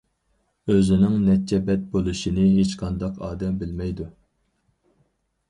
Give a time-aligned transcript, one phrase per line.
[0.71, 4.09] ئۆزىنىڭ نەچچە بەت بولۇشىنى ھېچقانداق ئادەم بىلمەيدۇ.